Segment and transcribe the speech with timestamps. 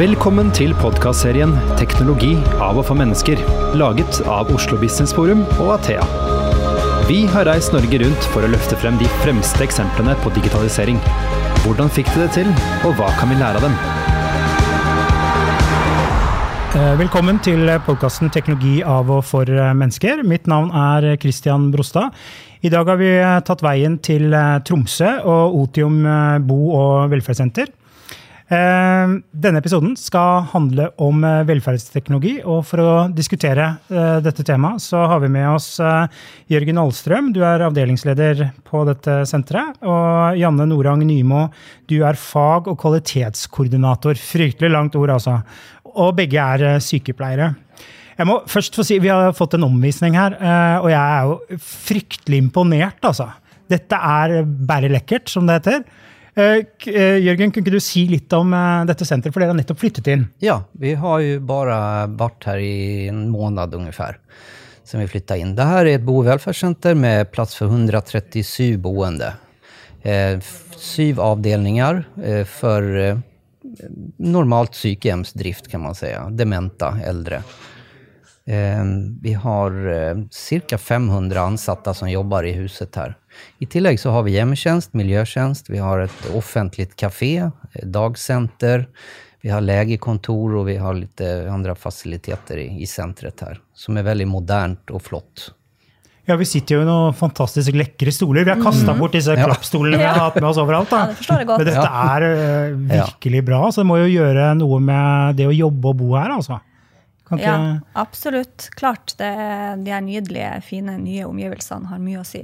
[0.00, 3.40] Velkommen til podkastserien 'Teknologi av og for mennesker',
[3.76, 6.00] laget av Oslo Business Forum og Athea.
[7.04, 10.96] Vi har reist Norge rundt for å løfte frem de fremste eksemplene på digitalisering.
[11.66, 12.48] Hvordan fikk de det til,
[12.88, 13.76] og hva kan vi lære av dem?
[16.80, 20.24] Eh, Velkommen til podkasten 'Teknologi av og for mennesker'.
[20.24, 22.08] Mitt navn er Christian Brostad.
[22.62, 27.68] I dag har vi tatt veien til eh, Tromsø og Otium eh, bo- og velferdssenter.
[28.50, 34.82] Eh, Denne episoden skal handle om eh, velferdsteknologi, og for å diskutere eh, dette temaet,
[34.82, 35.68] så har vi med oss
[36.50, 39.78] Jørgen Alstrøm, Du er avdelingsleder på dette senteret.
[39.86, 41.46] Og Janne Norang Nymo,
[41.86, 44.18] du er fag- og kvalitetskoordinator.
[44.18, 45.38] Fryktelig langt ord, altså.
[45.94, 47.52] Og begge er sykepleiere.
[48.18, 50.34] Jeg må først få si, Vi har fått en omvisning her,
[50.82, 53.30] og jeg er jo fryktelig imponert, altså.
[53.70, 55.84] Dette er bare lekkert, som det heter.
[56.34, 59.58] Eh, eh, Jørgen, kunne ikke du si litt om eh, dette senteret, for dere har
[59.58, 60.28] nettopp flyttet inn?
[60.44, 61.76] Ja, vi har jo bare
[62.18, 64.20] vært her i en måned omtrent
[64.90, 65.54] siden vi flytta inn.
[65.54, 69.28] Det er et bo- og velferdssenter med plass for 137 boende.
[70.80, 73.20] Syv avdelinger eh,
[74.18, 76.10] normalt sykehjemsdrift, kan man si.
[76.34, 77.42] Dementa, äldre.
[78.50, 78.84] Eh,
[79.22, 83.14] vi har eh, cirka 500 ansatte som jobber i huset her.
[83.62, 87.50] I tillegg så har vi hjemmetjänst, miljötjänst, vi har et offentlig kafé,
[87.82, 87.86] dagsenter.
[87.86, 88.86] dagcenter,
[89.42, 94.04] vi har legekontor, og vi har litt andre fasiliteter i, i centret her, som er
[94.04, 95.46] veldig modernt og flott.
[96.28, 98.44] Ja, Vi sitter jo i noen fantastisk lekre stoler.
[98.44, 99.46] Vi har kasta bort disse Ja.
[99.48, 100.90] klappstolene vi har hatt med oss overalt.
[100.92, 101.62] Ja, det forstår jeg godt.
[101.62, 103.62] Men dette er eh, virkelig bra.
[103.72, 106.60] Så det må jo gjøre noe med det å jobbe og bo her, altså.
[107.30, 108.68] Kan Ja, absolutt.
[108.74, 109.14] Klart.
[109.16, 109.30] Det,
[109.84, 112.42] de her nydelige, fine, nye omgivelsene har mye å si.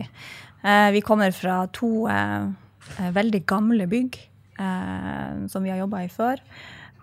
[0.63, 2.47] Eh, vi kommer fra to eh,
[3.01, 4.19] eh, veldig gamle bygg
[4.63, 6.43] eh, som vi har jobba i før.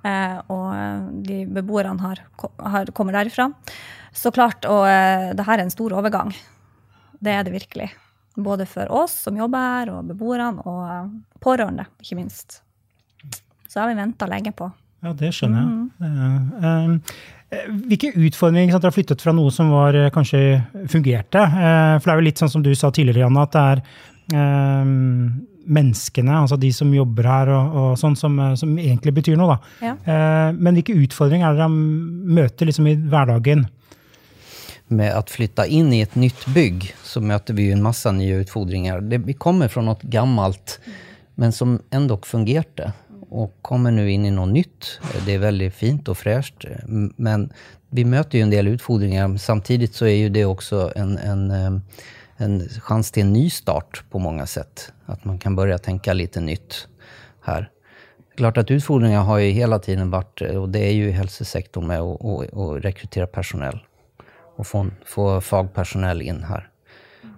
[0.04, 2.24] Eh, og de beboerne har,
[2.60, 3.50] har, kommer derifra.
[4.16, 6.32] Så klart, og eh, det her er en stor overgang.
[7.24, 7.90] Det er det virkelig.
[8.36, 12.62] Både for oss som jobber her, og beboerne, og pårørende, ikke minst.
[13.68, 14.72] Så har vi venta lenge på.
[15.04, 16.10] Ja, det skjønner jeg.
[16.10, 17.16] Eh,
[17.54, 21.44] eh, Hvilke utfordringer ikke sant, Dere har flyttet fra noe som var, eh, kanskje fungerte?
[21.44, 23.84] For det er jo litt sånn som du sa tidligere, Janne, at det er
[24.40, 24.94] eh,
[25.64, 29.56] menneskene, altså de som jobber her, og, og sånn, som, som egentlig betyr noe.
[29.56, 29.88] da.
[29.88, 29.94] Ja.
[30.08, 33.66] Uh, Men hvilke utfordringer er det dere møter liksom i hverdagen?
[34.94, 39.02] Med å flytte inn i et nytt bygg så møter vi en masse nye utfordringer.
[39.08, 40.78] Det, vi kommer fra noe gammelt,
[41.40, 42.92] men som endog fungerade
[43.34, 45.00] och kommer nu inn i noe nytt.
[45.26, 47.48] Det er veldig fint og fräscht, men
[47.94, 49.38] vi møter jo en del utfordringer.
[49.42, 52.04] Samtidig så er jo det også en, en, eh,
[52.46, 54.92] en chans til en ny start på mange sett.
[55.10, 56.84] At man kan begynne å tenke litt nytt
[57.48, 57.70] her.
[58.38, 62.02] Klart at Utfordringer har jo hele tiden vært, og det er jo i helsesektoren, med
[62.02, 63.78] å, å, å rekruttere personell
[64.58, 66.70] Og få, få fagpersonell inn här.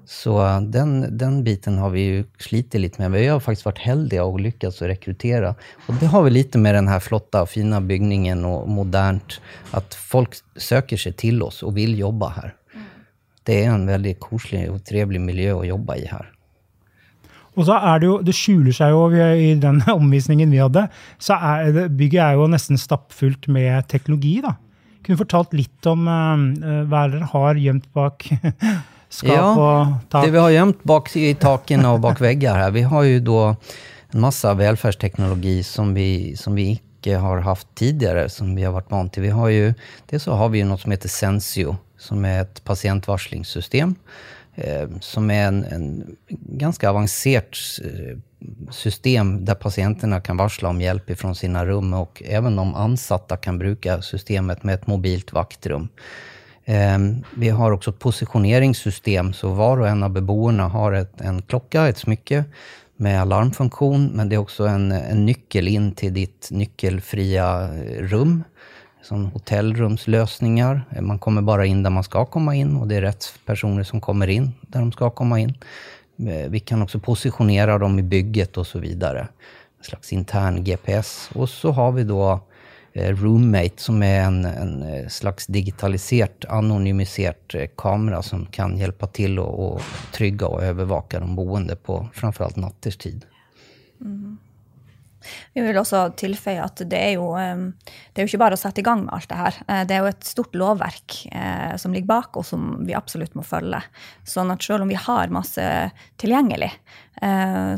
[0.05, 3.11] Så eh, den, den biten har vi ju slitit lite med.
[3.11, 5.55] Vi har faktiskt varit heldiga och lyckats att rekrytera.
[5.87, 9.93] Och det har vi lite med den här flotta och fina byggningen och modernt, att
[9.93, 12.53] folk söker sig till oss och vill jobba här.
[13.43, 16.31] Det är en väldigt koselig och trevlig miljö att jobba i här.
[17.55, 20.87] Og så er det jo, det skjuler seg jo i den omvisningen vi hadde,
[21.19, 24.41] så er det, bygget er jo nesten stappfullt med teknologi.
[24.43, 24.57] da.
[25.05, 28.27] Kunne fortalt litt om uh, hva dere har gjemt bak
[29.15, 30.25] skap og tak?
[30.25, 33.41] Det vi har gjemt bak i takene og bak vegger her, vi har jo da
[34.15, 38.93] en masse velferdsteknologi som vi, som vi ikke har hatt tidligere, som vi har vært
[38.93, 39.27] vant til.
[39.27, 39.73] Vi har jo,
[40.11, 43.95] dels så har vi jo noe som heter Sensio, som er et patientvarslingssystem,
[44.55, 45.89] eh, som er en, en
[46.61, 48.15] ganske avancerat eh,
[48.71, 53.59] system der pasientene kan varsle om hjelp fra sine rum og även de ansatte kan
[53.59, 55.89] bruke systemet med et mobilt vaktrum.
[56.65, 56.97] Eh,
[57.35, 61.87] Vi har også et positioneringssystem, så var og en av beboerne har et, en klocka,
[61.89, 62.45] et smycke
[62.97, 67.47] med alarmfunktion, men det er også en, en nyckel in til ditt nyckelfria
[68.11, 68.43] rom.
[69.09, 69.25] rum.
[69.33, 71.01] hotellromsløsninger.
[71.01, 74.31] Man kommer bare inn der man skal komme inn, og det er rettspersoner som kommer
[74.31, 75.53] inn der de skal komme in.
[76.25, 78.85] Eh, Vi kan også posisjonere dem i bygget osv.
[78.85, 79.27] En
[79.83, 81.29] slags intern GPS.
[81.35, 82.39] Og så har vi da
[82.95, 89.39] Roommate som er en, en eh, slags digitalisert, anonymiserat eh, kamera som kan hjelpe til
[89.43, 89.69] å, å
[90.15, 93.25] trygge og overvåke de boende på framförallt nattetid.
[95.55, 98.81] Vi vil også tilføye at det er, jo, det er jo ikke bare å sette
[98.81, 99.53] i gang med alt det her.
[99.87, 101.09] Det er jo et stort lovverk
[101.81, 103.81] som ligger bak, og som vi absolutt må følge.
[104.27, 105.65] Sånn at selv om vi har masse
[106.21, 106.73] tilgjengelig,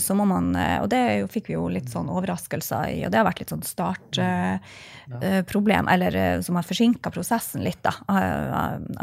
[0.01, 3.27] så må man Og det fikk vi jo litt sånn overraskelser i, og det har
[3.27, 7.93] vært litt sånn startproblem, eller som har forsinka prosessen litt, da.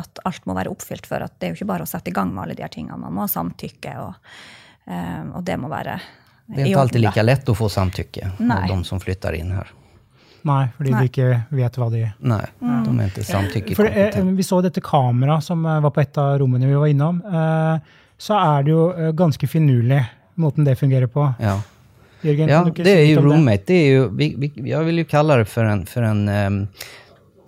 [0.02, 2.16] At alt må være oppfylt for at det er jo ikke bare å sette i
[2.16, 3.04] gang med alle de her tingene.
[3.06, 4.12] Man må samtykke, og,
[4.90, 5.94] og det må være
[6.46, 9.70] det er ikke alltid like lett å få samtykke av de som flytter inn her.
[10.44, 11.00] Nei, fordi Nei.
[11.00, 12.80] de ikke vet hva de Nei, mm.
[12.84, 14.20] de er ikke samtykkekompetente.
[14.20, 17.22] Eh, vi så dette kameraet som eh, var på et av rommene vi var innom.
[17.24, 18.82] Eh, så er det jo
[19.16, 20.02] ganske finurlig,
[20.40, 21.24] måten det fungerer på.
[21.40, 21.56] Ja,
[22.24, 23.64] Jørgen, ja det er jo roommate.
[23.70, 26.60] Det er jo, vi, vi, jeg vil jo kalle det for en, for en um,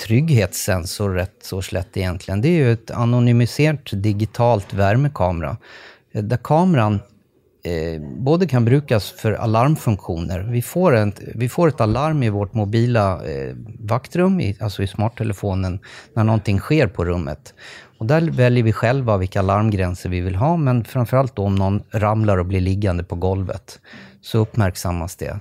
[0.02, 2.36] trygghetssensor, rett og slett, egentlig.
[2.44, 5.54] Det er jo et anonymisert digitalt varmekamera.
[6.16, 7.04] Der kameraet
[7.66, 10.46] eh, både kan brukes for alarmfunksjoner.
[10.52, 10.62] Vi
[11.34, 13.56] vi får et alarm i vårt mobila eh,
[13.90, 15.80] vaktrum, i, altså i smarttelefonen,
[16.14, 17.52] når noe skjer på rommet.
[17.98, 21.82] Og Der velger vi selv hvilke alarmgrenser vi vil ha, men framfor alt om noen
[21.94, 23.78] ramler og blir liggende på gulvet,
[24.20, 25.34] så oppmerksommes det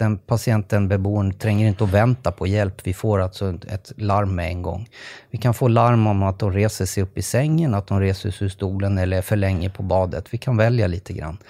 [0.00, 2.82] den patienten, beboeren, trenger ikke å vente på hjelp.
[2.86, 4.86] Vi får altså et larm med en gang.
[5.30, 8.34] Vi kan få larm om at de reiser seg opp i sengen, at de reiser
[8.34, 10.32] seg ur stolen eller er for lenge på badet.
[10.32, 11.10] Vi kan velge litt.
[11.10, 11.40] Grann.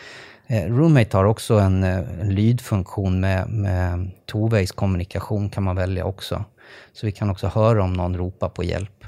[0.50, 6.44] Eh, Roommate har også en, eh, en lydfunksjon med, med toveiskommunikasjon kan man velge også.
[6.92, 8.99] Så vi kan også høre om noen roper på hjelp.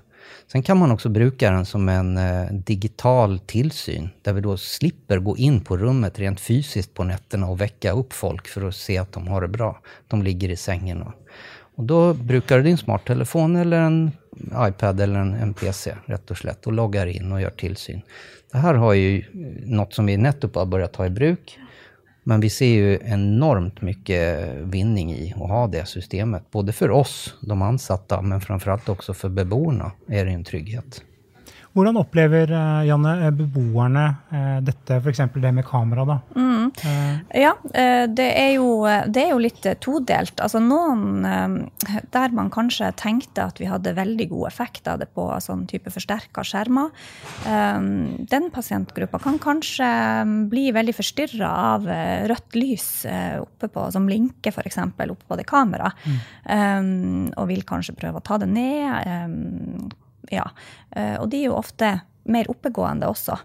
[0.53, 5.19] Sen kan man också bruka den som en eh, digital tillsyn, där vi då slipper
[5.19, 8.99] gå in på rummet rent fysiskt på nätterna och väcka upp folk för att se
[8.99, 9.81] att de har det bra.
[10.09, 11.03] De ligger i sängen.
[11.03, 11.13] Och,
[11.75, 14.11] och då brukar du din smarttelefon eller en
[14.69, 18.03] iPad eller en, en PC rätt och slett och loggar in och gör tillsyn.
[18.53, 19.25] Det här har ju
[19.65, 21.59] något som vi nettopp har börjat ta i bruk
[22.25, 24.21] men vi ser ju enormt mye
[24.71, 26.51] vinning i å ha det systemet.
[26.51, 29.35] Både for oss, de ansatte, men framfor alt også for
[30.09, 31.03] är det en trygghet.
[31.73, 35.23] Hvordan opplever eh, Janne, eh, beboerne eh, dette, f.eks.
[35.41, 36.05] det med kamera?
[36.05, 36.19] da?
[36.37, 36.69] Mm.
[37.33, 37.53] Ja,
[38.09, 40.39] det er, jo, det er, jo, litt todelt.
[40.41, 41.25] Altså Noen
[42.15, 45.91] der man kanskje tenkte at vi hadde veldig god effekt av det på sånn type
[45.93, 46.93] forsterka skjermer,
[47.43, 49.91] den pasientgruppa kan kanskje
[50.53, 51.91] bli veldig forstyrra av
[52.31, 52.89] rødt lys
[53.43, 54.81] oppe på, som blinker f.eks.
[54.87, 57.35] oppe på det kameraet, mm.
[57.37, 59.99] og vil kanskje prøve å ta det ned
[60.31, 60.47] ja.
[60.91, 63.37] Eh, og de er jo ofte mer oppegående også.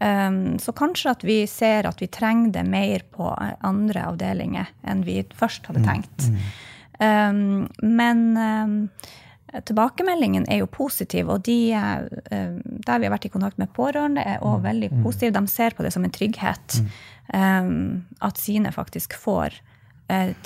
[0.00, 3.30] Um, så kanskje at vi ser at vi trenger det mer på
[3.64, 6.26] andre avdelinger enn vi først hadde mm, tenkt.
[7.00, 8.74] Um, men um,
[9.56, 14.20] tilbakemeldingen er jo positiv, og de uh, der vi har vært i kontakt med pårørende,
[14.20, 15.32] er òg mm, veldig positive.
[15.38, 16.80] De ser på det som en trygghet
[17.26, 19.56] at sine faktisk får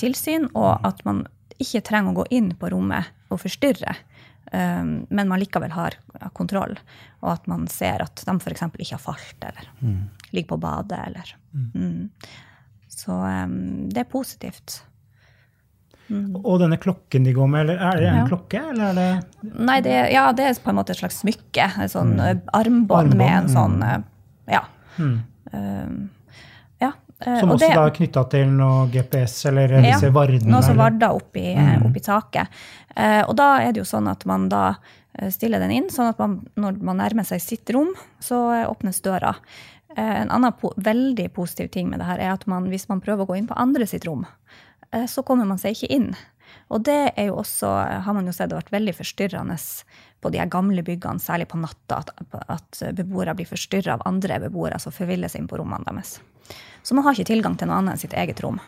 [0.00, 1.26] tilsyn, og at man
[1.60, 3.92] ikke trenger å gå inn på rommet og forstyrre.
[4.50, 5.96] Um, men man likevel har
[6.34, 6.74] kontroll,
[7.22, 8.64] og at man ser at de f.eks.
[8.66, 9.98] ikke har falt eller mm.
[10.34, 11.00] ligger på badet.
[11.06, 11.66] Eller, mm.
[11.74, 12.38] Mm.
[12.90, 13.58] Så um,
[13.90, 14.80] det er positivt.
[16.10, 16.34] Mm.
[16.40, 18.26] Og denne klokken de går med, eller er det en ja.
[18.26, 18.62] klokke?
[18.72, 21.68] Eller er det Nei, det, ja, det er på en måte et slags smykke.
[21.84, 22.22] Et sånn mm.
[22.24, 23.92] armbånd, armbånd med en sånn mm.
[23.94, 24.06] eh,
[25.00, 25.14] Um,
[25.52, 25.86] Eh,
[27.24, 30.52] som også det, da er knytta til noe GPS eller ja, disse vardene?
[30.52, 31.84] Noe som varder oppi, eh, mm.
[31.90, 32.62] oppi taket.
[32.96, 34.64] Eh, og da er det jo sånn at man da
[35.34, 37.90] stiller den inn, sånn at man, når man nærmer seg sitt rom,
[38.22, 38.38] så
[38.70, 39.34] åpnes døra.
[39.98, 43.26] En annen po veldig positiv ting med det her er at man, hvis man prøver
[43.26, 44.22] å gå inn på andre sitt rom,
[45.10, 46.06] så kommer man seg ikke inn.
[46.70, 47.70] Og det er jo også,
[48.06, 49.56] har man jo sett det vært veldig forstyrrende
[50.20, 54.78] på de gamle byggene, særlig på natta, at, at beboere blir forstyrra av andre beboere
[54.82, 56.18] som forviller seg inn på rommene deres.
[56.82, 58.60] Så man har ikke tilgang til noe annet enn sitt eget rom.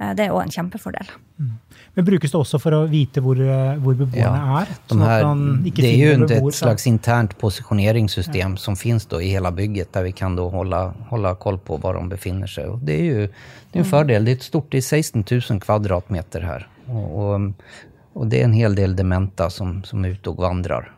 [0.00, 1.10] Eh, det er òg en kjempefordel.
[1.38, 1.52] Mm.
[1.94, 4.72] Men Brukes det også for å vite hvor, eh, hvor beboerne ja, er?
[4.90, 5.26] De her,
[5.68, 8.60] det er jo et slags internt posisjoneringssystem ja.
[8.60, 12.50] som finnes i hele bygget, der vi kan holde, holde koll på hvor de befinner
[12.50, 12.74] seg.
[12.74, 13.28] Og det er jo
[13.74, 13.90] det er en mm.
[13.90, 14.26] fordel.
[14.26, 16.66] Det er et stort, det er 16 000 kvadratmeter her.
[16.88, 17.46] Og, og,
[18.14, 20.90] og, det er en hel del dementa som, som er ute og vandrer.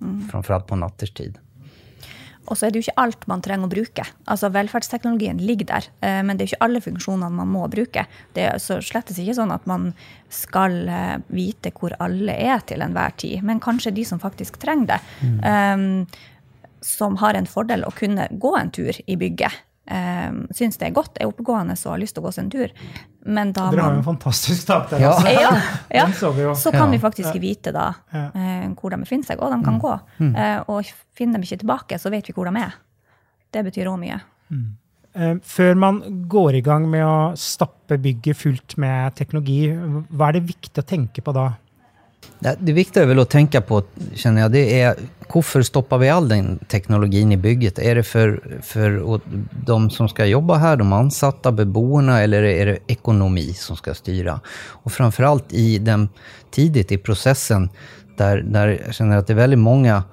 [0.00, 0.26] Mm.
[0.30, 1.38] Framfor alt på natterstid.
[2.48, 4.06] Og så er det jo ikke alt man trenger å bruke.
[4.30, 8.06] Altså Velferdsteknologien ligger der, eh, men det er jo ikke alle funksjonene man må bruke.
[8.36, 9.92] Det er så slettes ikke sånn at man
[10.32, 14.94] skal eh, vite hvor alle er til enhver tid, men kanskje de som faktisk trenger
[14.94, 15.00] det.
[15.22, 15.38] Mm.
[15.44, 15.86] Um,
[16.84, 20.96] som har en fordel å kunne gå en tur i bygget um, syns det er
[20.96, 22.74] godt, er oppegående og har lyst til å gå seg en tur.
[23.28, 25.04] Men da Dere har jo en fantastisk tak der.
[25.04, 25.14] Ja.
[25.14, 25.32] Altså.
[25.92, 26.54] ja, ja.
[26.56, 29.84] Så, kan vi faktisk vite da uh, hvor de befinner seg, og de kan mm.
[29.84, 29.94] gå.
[30.24, 32.76] Uh, og finner de ikke tilbake, så vet vi hvor de er.
[33.54, 34.20] Det betyr òg mye.
[34.52, 34.68] Mm.
[35.18, 39.64] Eh, før man går i gang med å stappe bygget fullt med teknologi,
[40.12, 41.50] hva er det viktig å tenke på da?
[42.40, 43.82] Det, är väl att tänka på,
[44.14, 44.96] känner jag, det är
[45.28, 47.78] hvorfor stopper vi all den teknologien i bygget?
[47.78, 49.20] Er det for, for
[49.66, 54.38] de som skal jobbe her, de ansatte, beboerne, eller er det ekonomi som skal styre?
[54.84, 56.08] Og framfor alt i den,
[56.54, 57.68] tidlig i processen,
[58.18, 60.06] der, der jeg kjenner at det er veldig mange av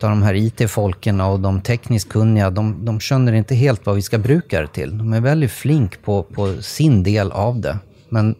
[0.00, 4.24] de her IT-folkene og de teknisk kunnige, de, de skjønner ikke helt hva vi skal
[4.24, 4.96] bruke det til.
[4.98, 7.78] De er veldig flink på, på sin del av det.
[8.12, 8.34] Men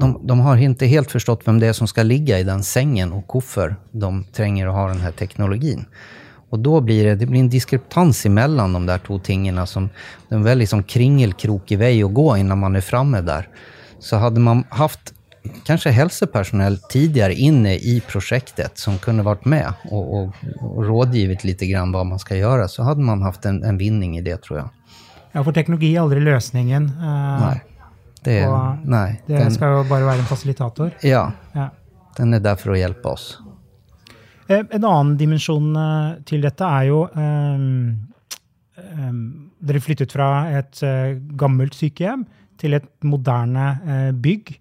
[0.00, 3.12] de, de, har ikke helt forstått hvem det er som skal ligge i den sengen,
[3.16, 5.86] og hvorfor de trenger å ha denne teknologien.
[6.50, 9.62] Og da blir det, det blir en diskrepans emellan de der to tingene.
[9.70, 9.86] Som,
[10.26, 13.46] det er en veldig som kringelkrokig vei å gå innan man er framme der.
[14.02, 15.12] Så hadde man hatt
[15.64, 21.64] kanskje helsepersonell tidligere inne i prosjektet som kunne vært med og, og, og rådgivet litt
[21.70, 24.62] grann hva man skal gjøre, så hadde man hatt en, en vinning i det tror
[24.62, 24.68] jeg.
[25.30, 26.90] Ja, for teknologi er aldri løsningen.
[26.98, 27.58] Uh, Nej.
[28.24, 30.90] Det, og nei, det den, skal jo bare være en fasilitator.
[31.02, 31.68] ja, Ja.
[32.18, 33.38] den er der for å hjelpe oss.
[34.48, 37.96] Eh, En annen dimensjon eh, til dette er jo um,
[38.76, 42.22] um, Dere flyttet fra et uh, gammelt sykehjem
[42.60, 44.54] til et moderne uh, bygg.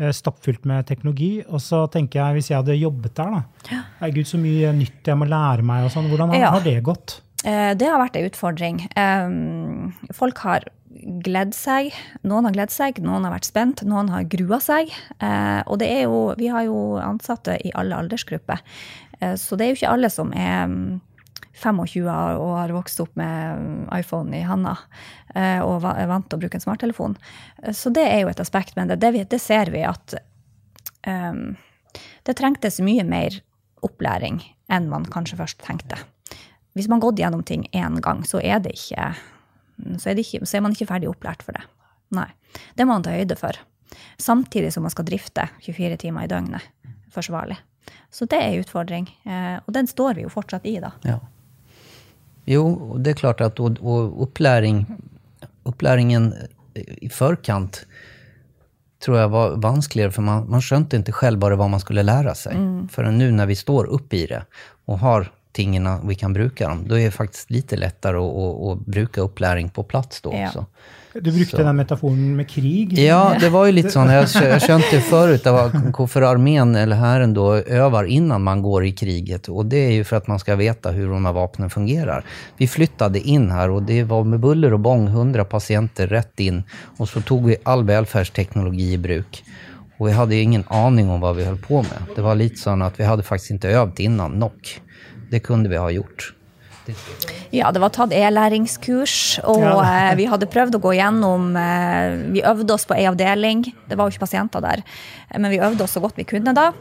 [0.00, 1.42] uh, Stappfullt med teknologi.
[1.48, 5.16] Og så tenker jeg, hvis jeg hadde jobbet der, da Herregud, så mye nytt jeg
[5.20, 6.08] må lære meg og sånn.
[6.12, 6.50] Hvordan har, Ja.
[6.52, 7.20] har det gått?
[7.44, 8.80] Eh, Det har vært en utfordring.
[10.14, 10.68] Folk har
[11.24, 11.92] gledd seg.
[12.22, 14.92] Noen har gledd seg, noen har vært spent, noen har grua seg.
[15.20, 18.60] Eh, Og det er jo, vi har jo ansatte i alle aldersgrupper,
[19.22, 21.00] Eh, så det er jo ikke alle som er mm,
[21.54, 24.72] 25 år og har vokst opp med mm, iPhone i handa
[25.62, 27.14] og er vant til å bruke en smarttelefon.
[27.72, 30.12] Så det er jo et aspekt, men det, det, det ser vi at
[31.06, 31.54] um,
[32.26, 33.38] det trengtes mye mer
[33.80, 35.96] opplæring enn man kanskje først tenkte.
[36.72, 39.10] Hvis man har gått gjennom ting én gang, så er, det ikke,
[39.98, 41.64] så, er det ikke, så er man ikke ferdig opplært for det.
[42.16, 42.28] Nei.
[42.76, 43.58] Det må man ta høyde for.
[44.20, 46.64] Samtidig som man skal drifte 24 timer i døgnet
[47.12, 47.58] forsvarlig.
[48.12, 49.08] Så det er en utfordring.
[49.24, 50.92] Eh, Og den står vi jo fortsatt i, da.
[51.04, 51.18] Ja.
[52.48, 52.64] Jo,
[52.98, 54.82] det er klart at og, og opplæring,
[55.68, 56.32] opplæringen
[56.74, 57.84] i forkant
[59.02, 62.34] tror jeg var vanskeligere, for man, man skjønte ikke selv bare hva man skulle lære
[62.38, 62.58] seg.
[62.58, 62.88] Mm.
[62.92, 64.42] For nå når vi står oppe i det
[64.90, 68.50] og har tingen vi kan bruke dem, Da er det faktisk litt lettere å, å,
[68.70, 70.66] å bruke opplæring på plass da også.
[70.66, 70.98] Ja.
[71.14, 71.62] Du brukte Så.
[71.62, 72.98] den metaforen med krig.
[72.98, 74.08] Ja, det var jo litt sånn.
[74.08, 75.44] Jeg, jeg skjønte før att
[75.98, 79.48] varför armén eller hæren øver før innan man går i kriget.
[79.48, 81.34] Og det er jo for at man skal veta hvordan de fungerer.
[81.34, 82.24] vapnen fungerar.
[82.56, 86.64] Vi flyttet inn her, og det var med buller og bång 100 patienter rett inn.
[86.98, 89.42] Og så tog vi all velferdsteknologi i bruk.
[89.98, 92.16] Og vi hadde ingen aning om hva vi holdt på med.
[92.16, 94.80] Det var litt sånn at vi hadde faktisk ikke øvd innan nok.
[95.32, 96.30] Det kunde vi ha gjort.
[97.54, 99.74] Ja, det var tatt e-læringskurs, og Ja.
[100.10, 103.62] eh, vi hadde prøvd å gå gjennom eh, Vi øvde oss på ei avdeling.
[103.88, 104.82] Det var jo ikke pasienter der,
[105.38, 106.72] men vi øvde oss så godt vi kunne da.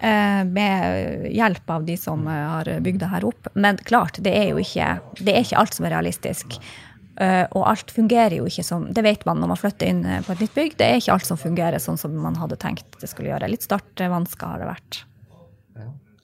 [0.00, 3.48] eh, Med hjelp av de som eh, har bygd det her opp.
[3.54, 6.54] Men klart, det er jo ikke, det er ikke alt som er realistisk.
[7.18, 10.32] Eh, Og alt fungerer jo ikke som Det vet man når man flytter inn på
[10.32, 10.76] et nytt bygg.
[10.78, 13.50] Det er ikke alt som fungerer sånn som man hadde tenkt det skulle gjøre.
[13.50, 15.02] Litt startvansker har det vært.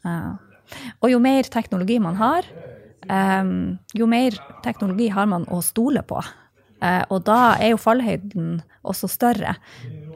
[0.05, 0.37] Ja.
[1.01, 2.47] Og jo mer teknologi man har,
[3.97, 6.21] jo mer teknologi har man å stole på.
[6.81, 9.55] Eh, og da er jo fallhøyden også større.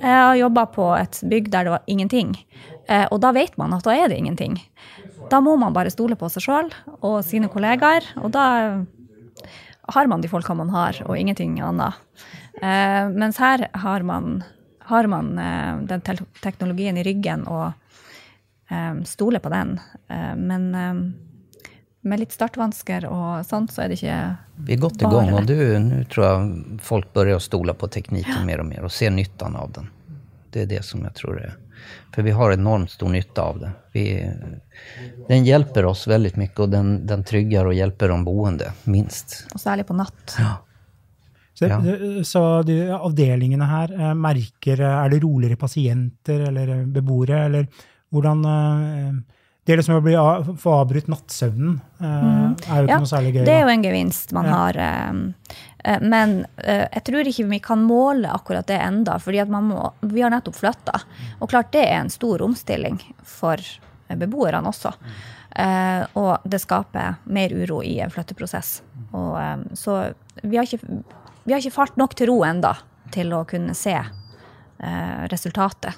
[0.00, 2.32] Jeg har jobba på et bygg der det var ingenting,
[2.88, 4.56] eh, og da vet man at da er det ingenting.
[5.30, 8.46] Da må man bare stole på seg sjøl og sine kollegaer, og da
[9.94, 12.00] har man de folka man har, og ingenting annet.
[12.62, 14.42] Eh, mens her har man,
[14.88, 15.34] har man
[15.88, 16.04] den
[16.40, 17.72] teknologien i ryggen og
[18.74, 19.76] eh, stoler på den.
[20.10, 20.94] Eh, men eh,
[22.04, 25.30] med litt startvansker og sånt, så er det ikke bare Vi er godt i gang,
[25.38, 28.92] og du, nå tror jeg folk begynner å stole på tekniken mer og mer og
[28.92, 29.88] ser nytten av den.
[30.52, 31.54] Det er det som jeg tror er
[32.14, 33.70] For vi har enormt stor nytte av det.
[33.96, 34.04] Vi,
[35.30, 39.40] den hjelper oss veldig mye, og den, den trygger og hjelper de boende, minst.
[39.54, 40.36] Og særlig på natt.
[41.54, 41.80] Så, Ja.
[42.26, 47.68] så de avdelingene her eh, merker eh, Er det roligere pasienter eller eh, beboere, eller
[48.14, 49.12] hvordan eh,
[49.64, 50.14] Det liksom å bli
[50.60, 52.56] få avbrutt nattsøvnen mm.
[52.68, 53.44] er jo ikke Ja, noe særlig gøy.
[53.48, 54.56] Det er jo en gevinst man Ja.
[54.58, 54.76] har.
[54.76, 55.12] eh,
[55.84, 60.20] eh, Men eh, jeg tror ikke vi kan måle akkurat det enda, fordi må, vi
[60.20, 61.00] har nettopp flytta.
[61.40, 63.56] Og klart det er en stor omstilling for
[64.08, 64.92] eh, beboerne også.
[65.56, 68.82] Eh, Og det skaper mer uro i en flytteprosess.
[69.12, 71.02] Og, eh, så vi har, ikke,
[71.44, 72.74] vi har ikke falt nok til ro enda
[73.14, 75.94] til å kunne se eh, resultatet.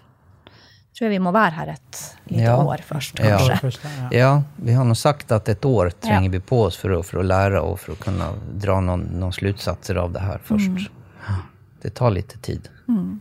[0.97, 1.99] Tror jeg vi må være her et
[2.31, 2.57] lite Ja.
[2.57, 3.37] år først, Ja.
[3.39, 3.57] kanskje.
[3.61, 4.09] Først, ja.
[4.19, 6.39] Ja, vi har nå sagt at et år trenger Ja.
[6.39, 9.33] vi på oss for å, for å lære og for å kunne dra noen, noen
[9.33, 10.89] slutsatser av det her først.
[10.89, 11.43] Mm.
[11.83, 12.69] Det tar litt tid.
[12.89, 13.21] Mm.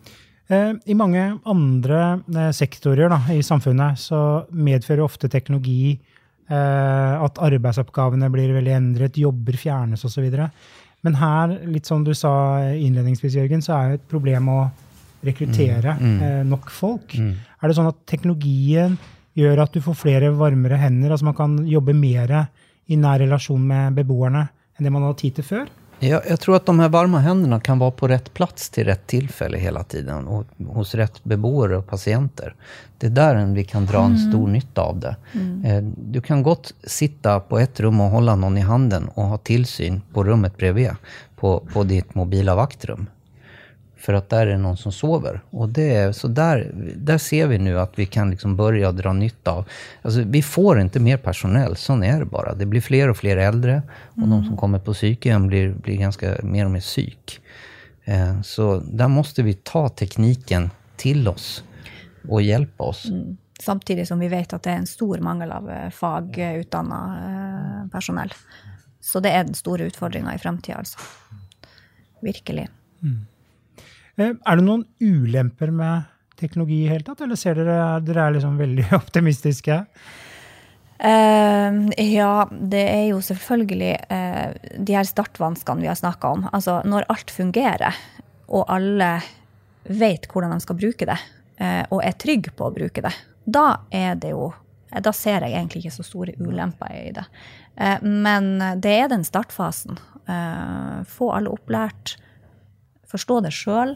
[0.87, 5.99] I mange andre eh, sektorer da, i samfunnet så medfører ofte teknologi
[6.49, 10.29] eh, at arbeidsoppgavene blir veldig endret, jobber fjernes osv.
[11.03, 14.59] Men her, litt som du sa innledningsvis, Jørgen, så er jo et problem å
[15.25, 17.17] rekruttere eh, nok folk.
[17.17, 18.97] Er det sånn at teknologien
[19.35, 22.37] gjør at du får flere varmere hender, altså man kan jobbe mer
[22.85, 25.73] i nær relasjon med beboerne enn det man hadde tid til før?
[26.03, 29.05] Ja, jeg tror at de her varme hendene kan være på rett plass til rett
[29.07, 32.51] tilfelle hele tiden Og hos rett beboere og pasienter.
[32.99, 35.13] Det er der vi kan dra en stor nytte av det.
[35.33, 35.93] Mm.
[36.11, 40.01] Du kan godt sitte på ett rom og holde noen i handen og ha tilsyn
[40.13, 40.99] på rummet bredvid,
[41.39, 43.07] på, på ditt mobila vaktrum.
[44.05, 45.41] För att där är noen någon som sover.
[45.49, 49.51] Och det så där, där ser vi nu att vi kan liksom börja dra nytta
[49.51, 49.65] av...
[50.01, 52.53] Alltså vi får inte mer personell, sånn är det bara.
[52.53, 53.81] Det blir fler och fler äldre
[54.13, 57.41] och de som kommer på psyken blir, blir ganska mer och mer psyk.
[58.03, 61.63] Eh, så där måste vi ta tekniken till oss
[62.29, 63.07] och hjälpa oss.
[63.59, 68.33] Samtidig som vi vet at det er en stor mangel av eh, fagutdanna eh, personell.
[69.01, 70.99] Så det er den store utfordringa i framtida, altså.
[72.21, 72.69] Virkelig.
[73.01, 73.34] Eh,
[74.17, 78.57] Er det noen ulemper med teknologi i hele tatt, eller ser dere dere er liksom
[78.59, 79.81] veldig optimistiske?
[80.95, 86.45] Uh, ja, det er jo selvfølgelig uh, de her startvanskene vi har snakka om.
[86.55, 87.97] Altså når alt fungerer,
[88.47, 89.17] og alle
[89.85, 91.19] vet hvordan de skal bruke det,
[91.59, 93.11] uh, og er trygge på å bruke det,
[93.45, 97.25] da er det jo eh, Da ser jeg egentlig ikke så store ulemper i det.
[97.77, 99.99] Eh, men det er den startfasen.
[100.25, 102.17] Eh, få alle opplært.
[103.15, 103.95] Forstå det sjøl.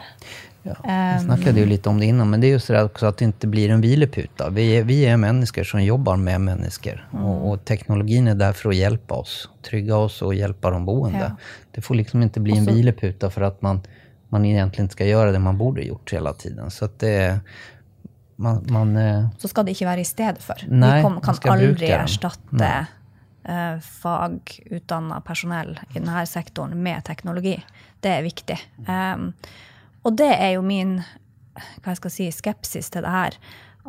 [0.64, 3.06] Ja, vi snakket jo litt om det innan, men det är just det at också
[3.06, 4.50] att det inte blir en hvileputa.
[4.50, 7.06] Vi er, vi er mennesker som jobber med mennesker.
[7.14, 7.24] Mm.
[7.26, 11.20] Og, og teknologien er der for å hjelpe oss, Trygge oss og hjelpe de boende.
[11.20, 11.64] Ja.
[11.76, 13.82] Det får liksom ikke bli en så- for at att man,
[14.30, 16.72] man egentlig ikke skal gjøre det man borde gjort hele tiden.
[16.72, 17.40] Så att det
[18.36, 20.56] man, man, eh, så skal det ikke være i stedet for.
[20.68, 22.88] Nei, vi kan bruke aldri erstatte
[23.48, 27.58] uh, fagutdanna personell i denne sektoren med teknologi.
[28.04, 28.60] Det er viktig.
[28.88, 29.32] Um,
[30.08, 31.00] og det er jo min
[31.60, 33.40] hva jeg skal si, skepsis til det her.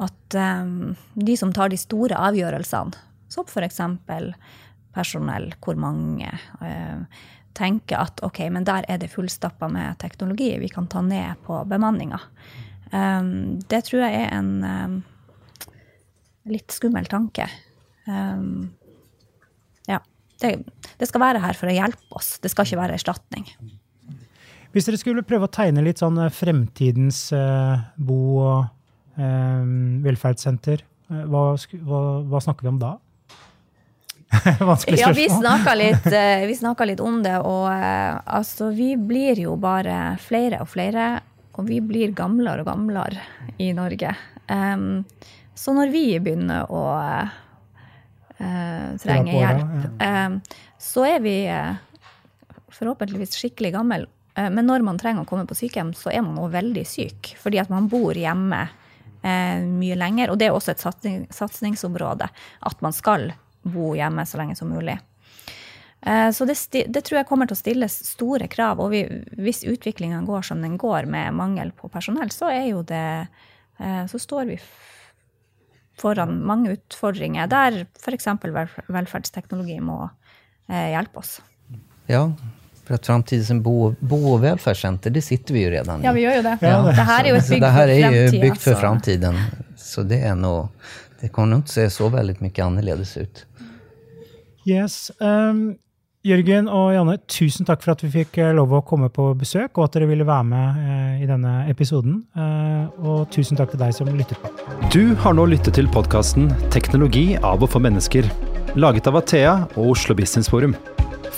[0.01, 3.79] At um, de som tar de store avgjørelsene, som f.eks.
[4.95, 6.33] personell, hvor mange,
[6.63, 11.39] uh, tenker at ok, men der er det fullstappa med teknologi, vi kan ta ned
[11.47, 12.21] på bemanninga.
[12.91, 14.99] Um, det tror jeg er en um,
[16.51, 17.47] litt skummel tanke.
[18.07, 18.73] Um,
[19.89, 20.01] ja.
[20.41, 20.55] Det,
[20.97, 23.45] det skal være her for å hjelpe oss, det skal ikke være erstatning.
[24.73, 29.65] Hvis dere skulle prøve å tegne litt sånn eh, fremtidens eh, bo- og eh,
[30.07, 32.95] velferdssenter, eh, hva, hva, hva snakker vi om da?
[34.63, 35.43] Vanskelig Ja, vi spørsmål.
[35.43, 40.71] snakka litt, eh, litt om det, og eh, altså, vi blir jo bare flere og
[40.71, 41.11] flere,
[41.59, 43.27] og vi blir gamlere og gamlere
[43.61, 44.15] i Norge.
[44.49, 45.03] Um,
[45.59, 46.85] så når vi begynner å
[48.41, 50.41] eh, trenge på, hjelp, em,
[50.81, 51.75] så er vi eh,
[52.81, 54.07] forhåpentligvis skikkelig gammel.
[54.35, 57.35] Eh, Men når man trenger å komme på sykehjem, så er man også veldig syk.
[57.41, 58.63] Fordi at man bor hjemme
[59.23, 60.31] eh, mye lenger.
[60.33, 62.29] Og det er også et satsing, satsingsområde.
[62.61, 64.99] At man skal bo hjemme så lenge som mulig.
[66.03, 66.57] Eh, Så det,
[66.89, 68.81] det tror jeg kommer til å stilles store krav.
[68.81, 69.03] Og vi,
[69.37, 73.27] hvis utviklinga går som den går med mangel på personell, så er jo det
[73.79, 74.57] eh, Så står vi
[76.01, 78.27] foran mange utfordringer der f.eks.
[78.89, 79.99] velferdsteknologi må
[80.69, 81.41] eh, hjelpe oss.
[82.11, 82.25] ja,
[82.85, 86.07] for at framtidens bo, bo velferdssenter, det sitter vi jo redan i.
[86.09, 86.57] Ja, vi gjør jo det.
[86.61, 89.37] Ja, det- her er jo här for är ju fremtida, byggt för framtiden.
[89.77, 90.69] Så det er noe
[91.21, 93.45] det kommer ikke til å se så veldig mye annerledes ut.
[94.67, 95.11] Yes.
[95.21, 95.77] Um,
[96.21, 99.79] Jørgen og Janne, tusen takk for at vi fikk eh, lov å komme på besøk,
[99.79, 102.19] og at dere ville være med eh, i denne episoden.
[102.37, 104.51] Eh, og tusen takk til deg som lytter på.
[104.93, 108.29] Du har nå lyttet til podkasten 'Teknologi av og for mennesker',
[108.77, 110.77] laget av Athea og Oslo Business Forum.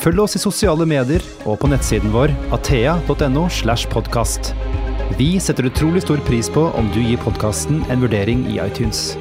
[0.03, 3.47] Følg oss i sosiale medier og på nettsiden vår athea.no.
[3.55, 4.51] slash podcast.
[5.15, 9.13] Vi setter utrolig stor pris på om du gir podkasten en vurdering i iTunes.